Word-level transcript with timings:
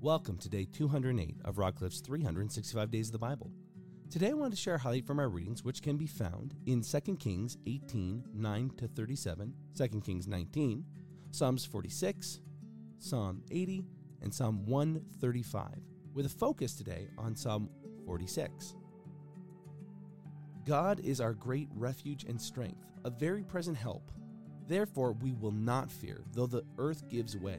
Welcome 0.00 0.38
to 0.38 0.48
day 0.48 0.64
208 0.64 1.38
of 1.44 1.56
Rockcliffe's 1.56 1.98
365 1.98 2.88
Days 2.88 3.08
of 3.08 3.12
the 3.12 3.18
Bible. 3.18 3.50
Today 4.08 4.30
I 4.30 4.34
want 4.34 4.52
to 4.52 4.56
share 4.56 4.76
a 4.76 4.78
highlight 4.78 5.04
from 5.04 5.18
our 5.18 5.28
readings, 5.28 5.64
which 5.64 5.82
can 5.82 5.96
be 5.96 6.06
found 6.06 6.54
in 6.66 6.82
2 6.82 7.16
Kings 7.16 7.58
18 7.66 8.22
9 8.32 8.70
to 8.76 8.86
37, 8.86 9.52
2 9.76 9.88
Kings 10.00 10.28
19, 10.28 10.84
Psalms 11.32 11.64
46, 11.64 12.38
Psalm 13.00 13.42
80, 13.50 13.86
and 14.22 14.32
Psalm 14.32 14.64
135, 14.66 15.66
with 16.14 16.26
a 16.26 16.28
focus 16.28 16.74
today 16.74 17.08
on 17.18 17.34
Psalm 17.34 17.68
46. 18.06 18.76
God 20.64 21.00
is 21.00 21.20
our 21.20 21.34
great 21.34 21.68
refuge 21.74 22.22
and 22.22 22.40
strength, 22.40 22.86
a 23.04 23.10
very 23.10 23.42
present 23.42 23.76
help. 23.76 24.12
Therefore, 24.68 25.10
we 25.10 25.32
will 25.32 25.50
not 25.50 25.90
fear, 25.90 26.22
though 26.34 26.46
the 26.46 26.62
earth 26.78 27.08
gives 27.08 27.36
way 27.36 27.58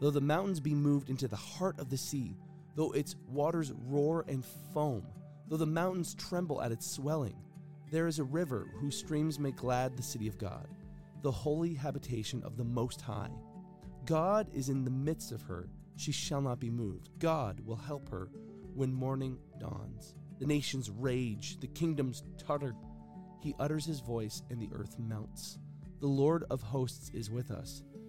Though 0.00 0.10
the 0.10 0.20
mountains 0.20 0.60
be 0.60 0.74
moved 0.74 1.10
into 1.10 1.28
the 1.28 1.36
heart 1.36 1.78
of 1.78 1.90
the 1.90 1.96
sea, 1.96 2.36
though 2.76 2.92
its 2.92 3.16
waters 3.28 3.72
roar 3.86 4.24
and 4.28 4.44
foam, 4.72 5.04
though 5.48 5.56
the 5.56 5.66
mountains 5.66 6.14
tremble 6.14 6.62
at 6.62 6.72
its 6.72 6.88
swelling, 6.88 7.36
there 7.90 8.06
is 8.06 8.18
a 8.18 8.24
river 8.24 8.68
whose 8.78 8.96
streams 8.96 9.38
make 9.38 9.56
glad 9.56 9.96
the 9.96 10.02
city 10.02 10.28
of 10.28 10.38
God, 10.38 10.68
the 11.22 11.30
holy 11.30 11.74
habitation 11.74 12.42
of 12.44 12.56
the 12.56 12.64
Most 12.64 13.00
High. 13.00 13.30
God 14.04 14.48
is 14.54 14.68
in 14.68 14.84
the 14.84 14.90
midst 14.90 15.32
of 15.32 15.42
her, 15.42 15.68
she 15.96 16.12
shall 16.12 16.40
not 16.40 16.60
be 16.60 16.70
moved. 16.70 17.08
God 17.18 17.60
will 17.66 17.76
help 17.76 18.08
her 18.10 18.30
when 18.74 18.92
morning 18.92 19.38
dawns. 19.58 20.14
The 20.38 20.46
nations 20.46 20.90
rage, 20.90 21.58
the 21.58 21.66
kingdoms 21.66 22.22
totter. 22.38 22.74
He 23.40 23.54
utters 23.58 23.84
his 23.84 24.00
voice, 24.00 24.42
and 24.50 24.60
the 24.60 24.70
earth 24.72 24.96
melts. 24.98 25.58
The 26.00 26.06
Lord 26.06 26.44
of 26.50 26.62
hosts 26.62 27.10
is 27.12 27.30
with 27.30 27.50
us. 27.50 27.82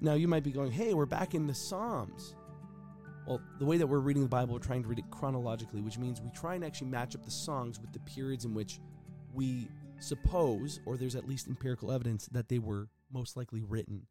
Now, 0.00 0.14
you 0.14 0.28
might 0.28 0.42
be 0.42 0.50
going, 0.50 0.72
hey, 0.72 0.94
we're 0.94 1.06
back 1.06 1.34
in 1.34 1.46
the 1.46 1.54
Psalms. 1.54 2.34
Well, 3.26 3.40
the 3.58 3.66
way 3.66 3.76
that 3.76 3.86
we're 3.86 3.98
reading 3.98 4.22
the 4.22 4.28
Bible, 4.28 4.54
we're 4.54 4.60
trying 4.60 4.82
to 4.82 4.88
read 4.88 4.98
it 4.98 5.10
chronologically, 5.10 5.82
which 5.82 5.98
means 5.98 6.22
we 6.22 6.30
try 6.30 6.54
and 6.54 6.64
actually 6.64 6.88
match 6.88 7.14
up 7.14 7.24
the 7.24 7.30
songs 7.30 7.78
with 7.78 7.92
the 7.92 8.00
periods 8.00 8.46
in 8.46 8.54
which 8.54 8.80
we 9.34 9.68
suppose, 10.00 10.80
or 10.86 10.96
there's 10.96 11.14
at 11.14 11.28
least 11.28 11.48
empirical 11.48 11.92
evidence, 11.92 12.26
that 12.32 12.48
they 12.48 12.58
were 12.58 12.88
most 13.12 13.36
likely 13.36 13.62
written. 13.62 14.06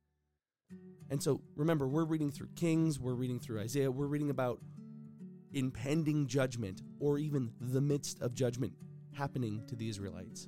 And 1.09 1.21
so 1.21 1.41
remember, 1.55 1.87
we're 1.87 2.05
reading 2.05 2.31
through 2.31 2.49
Kings, 2.55 2.99
we're 2.99 3.15
reading 3.15 3.39
through 3.39 3.59
Isaiah, 3.59 3.89
we're 3.89 4.05
reading 4.05 4.29
about 4.29 4.59
impending 5.53 6.27
judgment 6.27 6.83
or 6.99 7.17
even 7.17 7.51
the 7.59 7.81
midst 7.81 8.21
of 8.21 8.35
judgment 8.35 8.73
happening 9.17 9.63
to 9.67 9.75
the 9.75 9.89
Israelites. 9.89 10.47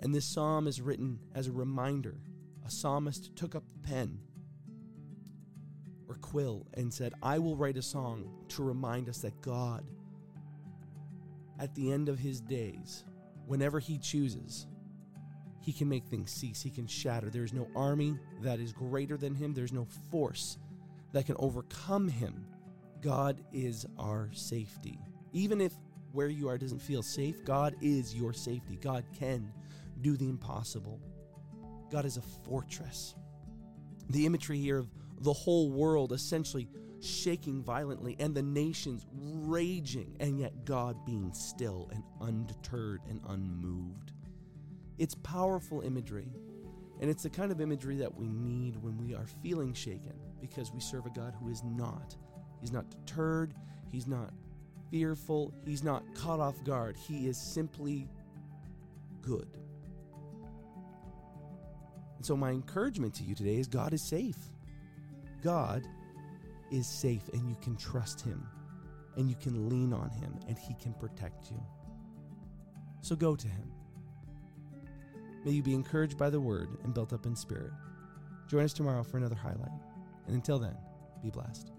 And 0.00 0.14
this 0.14 0.24
psalm 0.24 0.66
is 0.66 0.80
written 0.80 1.18
as 1.34 1.46
a 1.46 1.52
reminder 1.52 2.16
a 2.64 2.70
psalmist 2.70 3.34
took 3.36 3.54
up 3.54 3.64
the 3.72 3.88
pen 3.88 4.18
or 6.08 6.16
quill 6.16 6.66
and 6.74 6.92
said, 6.92 7.14
I 7.22 7.38
will 7.38 7.56
write 7.56 7.76
a 7.76 7.82
song 7.82 8.30
to 8.48 8.62
remind 8.62 9.08
us 9.08 9.18
that 9.18 9.40
God, 9.40 9.84
at 11.58 11.74
the 11.74 11.92
end 11.92 12.08
of 12.08 12.18
his 12.18 12.40
days, 12.40 13.04
whenever 13.46 13.78
he 13.78 13.98
chooses, 13.98 14.66
he 15.60 15.72
can 15.72 15.88
make 15.88 16.04
things 16.04 16.30
cease. 16.30 16.62
He 16.62 16.70
can 16.70 16.86
shatter. 16.86 17.30
There's 17.30 17.54
no 17.54 17.68
army 17.74 18.18
that 18.42 18.60
is 18.60 18.72
greater 18.72 19.16
than 19.16 19.34
him, 19.34 19.54
there's 19.54 19.72
no 19.72 19.86
force 20.10 20.58
that 21.12 21.26
can 21.26 21.36
overcome 21.38 22.08
him. 22.08 22.46
God 23.00 23.42
is 23.52 23.86
our 23.98 24.30
safety. 24.32 24.98
Even 25.32 25.60
if 25.60 25.72
where 26.12 26.28
you 26.28 26.48
are 26.48 26.58
doesn't 26.58 26.80
feel 26.80 27.02
safe, 27.02 27.44
God 27.44 27.74
is 27.80 28.14
your 28.14 28.32
safety. 28.32 28.76
God 28.76 29.04
can 29.18 29.52
do 30.00 30.16
the 30.16 30.28
impossible. 30.28 31.00
God 31.94 32.06
is 32.06 32.16
a 32.16 32.22
fortress. 32.44 33.14
The 34.10 34.26
imagery 34.26 34.58
here 34.58 34.78
of 34.78 34.88
the 35.20 35.32
whole 35.32 35.70
world 35.70 36.10
essentially 36.10 36.66
shaking 37.00 37.62
violently 37.62 38.16
and 38.18 38.34
the 38.34 38.42
nations 38.42 39.06
raging, 39.12 40.16
and 40.18 40.40
yet 40.40 40.64
God 40.64 41.06
being 41.06 41.32
still 41.32 41.88
and 41.92 42.02
undeterred 42.20 43.02
and 43.08 43.20
unmoved. 43.28 44.10
It's 44.98 45.14
powerful 45.14 45.82
imagery, 45.82 46.26
and 47.00 47.08
it's 47.08 47.22
the 47.22 47.30
kind 47.30 47.52
of 47.52 47.60
imagery 47.60 47.98
that 47.98 48.12
we 48.12 48.26
need 48.26 48.74
when 48.82 48.98
we 48.98 49.14
are 49.14 49.26
feeling 49.44 49.72
shaken 49.72 50.14
because 50.40 50.72
we 50.72 50.80
serve 50.80 51.06
a 51.06 51.10
God 51.10 51.36
who 51.40 51.48
is 51.48 51.62
not. 51.62 52.16
He's 52.60 52.72
not 52.72 52.90
deterred, 52.90 53.54
He's 53.92 54.08
not 54.08 54.32
fearful, 54.90 55.54
He's 55.64 55.84
not 55.84 56.02
caught 56.16 56.40
off 56.40 56.56
guard. 56.64 56.96
He 56.96 57.28
is 57.28 57.38
simply 57.38 58.08
good. 59.22 59.46
So, 62.24 62.34
my 62.34 62.52
encouragement 62.52 63.12
to 63.16 63.22
you 63.22 63.34
today 63.34 63.56
is 63.56 63.66
God 63.66 63.92
is 63.92 64.00
safe. 64.00 64.38
God 65.42 65.86
is 66.70 66.86
safe, 66.86 67.28
and 67.34 67.46
you 67.50 67.54
can 67.60 67.76
trust 67.76 68.22
Him, 68.22 68.48
and 69.18 69.28
you 69.28 69.36
can 69.36 69.68
lean 69.68 69.92
on 69.92 70.08
Him, 70.08 70.34
and 70.48 70.56
He 70.56 70.72
can 70.80 70.94
protect 70.94 71.50
you. 71.50 71.62
So, 73.02 73.14
go 73.14 73.36
to 73.36 73.46
Him. 73.46 73.70
May 75.44 75.50
you 75.50 75.62
be 75.62 75.74
encouraged 75.74 76.16
by 76.16 76.30
the 76.30 76.40
word 76.40 76.70
and 76.82 76.94
built 76.94 77.12
up 77.12 77.26
in 77.26 77.36
spirit. 77.36 77.72
Join 78.48 78.64
us 78.64 78.72
tomorrow 78.72 79.02
for 79.02 79.18
another 79.18 79.34
highlight. 79.34 79.82
And 80.26 80.34
until 80.34 80.58
then, 80.58 80.78
be 81.22 81.28
blessed. 81.28 81.73